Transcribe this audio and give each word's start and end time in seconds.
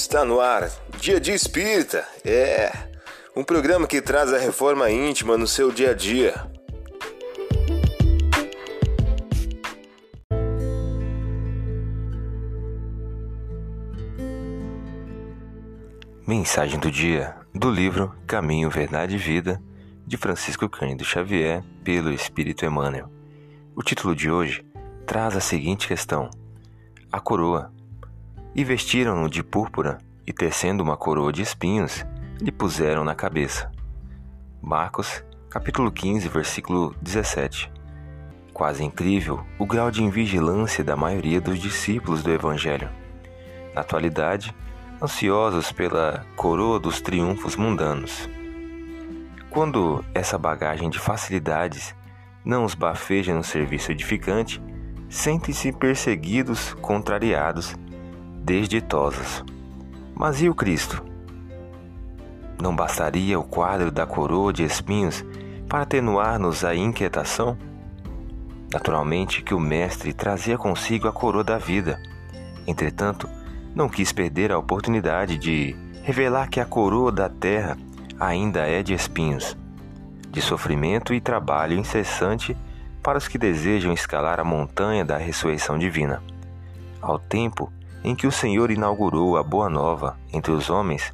Está 0.00 0.24
no 0.24 0.40
ar, 0.40 0.70
Dia 1.00 1.18
de 1.18 1.32
Espírita. 1.32 2.06
É 2.24 2.70
um 3.34 3.42
programa 3.42 3.84
que 3.84 4.00
traz 4.00 4.32
a 4.32 4.38
reforma 4.38 4.88
íntima 4.88 5.36
no 5.36 5.44
seu 5.44 5.72
dia 5.72 5.90
a 5.90 5.92
dia. 5.92 6.34
Mensagem 16.24 16.78
do 16.78 16.92
dia 16.92 17.34
do 17.52 17.68
livro 17.68 18.14
Caminho, 18.24 18.70
Verdade 18.70 19.16
e 19.16 19.18
Vida 19.18 19.60
de 20.06 20.16
Francisco 20.16 20.68
Cândido 20.68 21.04
Xavier 21.04 21.64
pelo 21.82 22.12
Espírito 22.12 22.64
Emmanuel. 22.64 23.10
O 23.74 23.82
título 23.82 24.14
de 24.14 24.30
hoje 24.30 24.64
traz 25.04 25.36
a 25.36 25.40
seguinte 25.40 25.88
questão: 25.88 26.30
A 27.10 27.18
coroa 27.18 27.76
e 28.54 28.64
vestiram-no 28.64 29.28
de 29.28 29.42
púrpura, 29.42 29.98
e 30.26 30.32
tecendo 30.32 30.82
uma 30.82 30.96
coroa 30.96 31.32
de 31.32 31.42
espinhos, 31.42 32.04
lhe 32.40 32.52
puseram 32.52 33.04
na 33.04 33.14
cabeça. 33.14 33.70
Marcos, 34.60 35.24
capítulo 35.48 35.90
15, 35.90 36.28
versículo 36.28 36.94
17. 37.00 37.72
Quase 38.52 38.84
incrível 38.84 39.44
o 39.58 39.64
grau 39.64 39.90
de 39.90 40.02
invigilância 40.02 40.84
da 40.84 40.96
maioria 40.96 41.40
dos 41.40 41.58
discípulos 41.58 42.22
do 42.22 42.30
Evangelho. 42.30 42.90
Na 43.74 43.80
atualidade, 43.80 44.54
ansiosos 45.00 45.72
pela 45.72 46.26
coroa 46.36 46.78
dos 46.78 47.00
triunfos 47.00 47.56
mundanos. 47.56 48.28
Quando 49.48 50.04
essa 50.12 50.36
bagagem 50.36 50.90
de 50.90 50.98
facilidades 50.98 51.94
não 52.44 52.64
os 52.64 52.74
bafeja 52.74 53.34
no 53.34 53.44
serviço 53.44 53.92
edificante, 53.92 54.60
sentem-se 55.08 55.72
perseguidos, 55.72 56.74
contrariados 56.74 57.76
desditosos. 58.48 59.44
Mas 60.14 60.40
e 60.40 60.48
o 60.48 60.54
Cristo? 60.54 61.04
Não 62.60 62.74
bastaria 62.74 63.38
o 63.38 63.44
quadro 63.44 63.92
da 63.92 64.06
coroa 64.06 64.54
de 64.54 64.64
espinhos 64.64 65.22
para 65.68 65.82
atenuar-nos 65.82 66.64
a 66.64 66.74
inquietação? 66.74 67.58
Naturalmente 68.72 69.42
que 69.42 69.52
o 69.52 69.60
Mestre 69.60 70.14
trazia 70.14 70.56
consigo 70.56 71.06
a 71.06 71.12
coroa 71.12 71.44
da 71.44 71.58
vida. 71.58 72.00
Entretanto, 72.66 73.28
não 73.74 73.86
quis 73.86 74.12
perder 74.12 74.50
a 74.50 74.58
oportunidade 74.58 75.36
de 75.36 75.76
revelar 76.02 76.48
que 76.48 76.58
a 76.58 76.64
coroa 76.64 77.12
da 77.12 77.28
terra 77.28 77.76
ainda 78.18 78.60
é 78.60 78.82
de 78.82 78.94
espinhos, 78.94 79.58
de 80.30 80.40
sofrimento 80.40 81.12
e 81.12 81.20
trabalho 81.20 81.78
incessante 81.78 82.56
para 83.02 83.18
os 83.18 83.28
que 83.28 83.36
desejam 83.36 83.92
escalar 83.92 84.40
a 84.40 84.44
montanha 84.44 85.04
da 85.04 85.18
ressurreição 85.18 85.78
divina. 85.78 86.22
Ao 87.00 87.18
tempo 87.18 87.70
em 88.02 88.14
que 88.14 88.26
o 88.26 88.32
Senhor 88.32 88.70
inaugurou 88.70 89.36
a 89.36 89.42
Boa 89.42 89.68
Nova 89.68 90.18
entre 90.32 90.52
os 90.52 90.70
homens, 90.70 91.12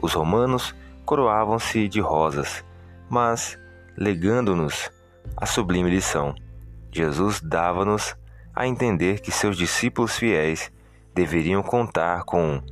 os 0.00 0.14
romanos 0.14 0.74
coroavam-se 1.04 1.88
de 1.88 2.00
rosas, 2.00 2.64
mas, 3.08 3.58
legando-nos 3.96 4.90
a 5.36 5.46
sublime 5.46 5.90
lição, 5.90 6.34
Jesus 6.92 7.40
dava-nos 7.40 8.16
a 8.54 8.66
entender 8.66 9.20
que 9.20 9.30
seus 9.30 9.56
discípulos 9.56 10.16
fiéis 10.16 10.72
deveriam 11.14 11.62
contar 11.62 12.24
com 12.24 12.62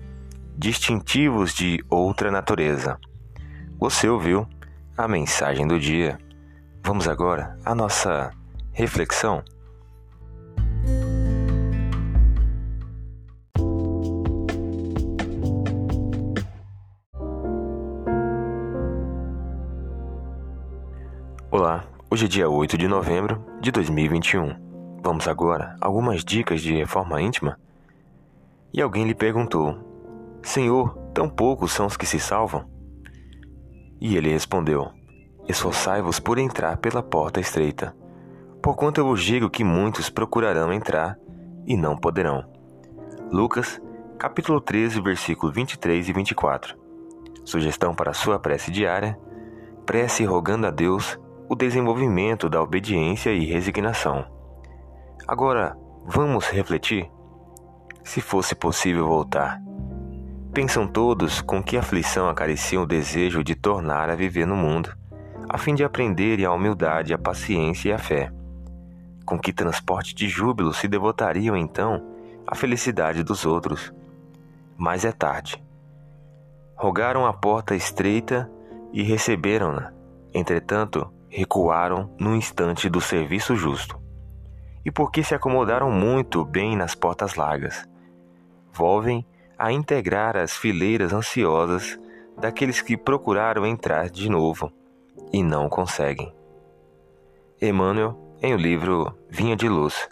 distintivos 0.56 1.54
de 1.54 1.84
outra 1.88 2.30
natureza. 2.30 2.98
Você 3.78 4.08
ouviu 4.08 4.46
a 4.96 5.06
mensagem 5.06 5.66
do 5.66 5.78
dia. 5.78 6.18
Vamos 6.82 7.06
agora 7.06 7.56
à 7.64 7.74
nossa 7.74 8.32
reflexão. 8.72 9.42
Olá, 21.50 21.82
hoje 22.10 22.26
é 22.26 22.28
dia 22.28 22.50
8 22.50 22.76
de 22.76 22.86
novembro 22.86 23.42
de 23.58 23.70
2021. 23.70 25.00
Vamos 25.02 25.26
agora 25.26 25.78
a 25.80 25.86
algumas 25.86 26.22
dicas 26.22 26.60
de 26.60 26.74
reforma 26.74 27.22
íntima? 27.22 27.58
E 28.70 28.82
alguém 28.82 29.06
lhe 29.06 29.14
perguntou: 29.14 29.74
Senhor, 30.42 30.94
tão 31.14 31.26
poucos 31.26 31.72
são 31.72 31.86
os 31.86 31.96
que 31.96 32.04
se 32.04 32.20
salvam? 32.20 32.68
E 33.98 34.14
ele 34.14 34.28
respondeu: 34.28 34.90
Esforçai-vos 35.48 36.20
por 36.20 36.36
entrar 36.36 36.76
pela 36.76 37.02
porta 37.02 37.40
estreita, 37.40 37.96
porquanto 38.62 39.00
eu 39.00 39.06
vos 39.06 39.24
digo 39.24 39.48
que 39.48 39.64
muitos 39.64 40.10
procurarão 40.10 40.70
entrar 40.70 41.16
e 41.66 41.78
não 41.78 41.96
poderão. 41.96 42.44
Lucas, 43.32 43.80
capítulo 44.18 44.60
13, 44.60 45.00
versículos 45.00 45.54
23 45.54 46.10
e 46.10 46.12
24. 46.12 46.76
Sugestão 47.42 47.94
para 47.94 48.12
sua 48.12 48.38
prece 48.38 48.70
diária: 48.70 49.18
prece 49.86 50.26
rogando 50.26 50.66
a 50.66 50.70
Deus 50.70 51.18
o 51.48 51.54
desenvolvimento 51.54 52.48
da 52.48 52.62
obediência 52.62 53.30
e 53.30 53.46
resignação. 53.46 54.26
Agora, 55.26 55.76
vamos 56.04 56.46
refletir? 56.50 57.10
Se 58.04 58.20
fosse 58.20 58.54
possível 58.54 59.06
voltar, 59.06 59.58
pensam 60.52 60.86
todos 60.86 61.40
com 61.40 61.62
que 61.62 61.78
aflição 61.78 62.28
acariciam 62.28 62.82
o 62.82 62.86
desejo 62.86 63.42
de 63.42 63.54
tornar 63.54 64.10
a 64.10 64.14
viver 64.14 64.46
no 64.46 64.56
mundo, 64.56 64.94
a 65.48 65.56
fim 65.56 65.74
de 65.74 65.82
aprenderem 65.82 66.44
a 66.44 66.52
humildade, 66.52 67.14
a 67.14 67.18
paciência 67.18 67.88
e 67.88 67.92
a 67.92 67.98
fé. 67.98 68.30
Com 69.24 69.38
que 69.38 69.52
transporte 69.52 70.14
de 70.14 70.28
júbilo 70.28 70.74
se 70.74 70.86
devotariam 70.86 71.56
então 71.56 72.02
à 72.46 72.54
felicidade 72.54 73.22
dos 73.22 73.46
outros. 73.46 73.92
Mas 74.76 75.04
é 75.04 75.12
tarde. 75.12 75.62
Rogaram 76.76 77.24
a 77.24 77.32
porta 77.32 77.74
estreita 77.74 78.50
e 78.92 79.02
receberam-na. 79.02 79.92
Entretanto, 80.32 81.10
recuaram 81.28 82.14
no 82.18 82.34
instante 82.34 82.88
do 82.88 83.00
serviço 83.00 83.54
justo. 83.54 84.00
E 84.84 84.90
porque 84.90 85.22
se 85.22 85.34
acomodaram 85.34 85.90
muito 85.90 86.44
bem 86.44 86.76
nas 86.76 86.94
portas 86.94 87.34
largas, 87.34 87.86
volvem 88.72 89.26
a 89.58 89.72
integrar 89.72 90.36
as 90.36 90.56
fileiras 90.56 91.12
ansiosas 91.12 91.98
daqueles 92.38 92.80
que 92.80 92.96
procuraram 92.96 93.66
entrar 93.66 94.08
de 94.08 94.30
novo 94.30 94.72
e 95.32 95.42
não 95.42 95.68
conseguem. 95.68 96.32
Emmanuel, 97.60 98.16
em 98.40 98.54
o 98.54 98.56
livro 98.56 99.12
Vinha 99.28 99.56
de 99.56 99.68
Luz. 99.68 100.08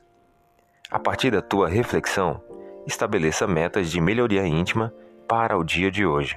A 0.90 0.98
partir 0.98 1.30
da 1.30 1.40
tua 1.40 1.68
reflexão, 1.68 2.42
estabeleça 2.86 3.46
metas 3.46 3.90
de 3.90 4.00
melhoria 4.00 4.46
íntima 4.46 4.92
para 5.28 5.56
o 5.56 5.64
dia 5.64 5.90
de 5.90 6.04
hoje. 6.04 6.36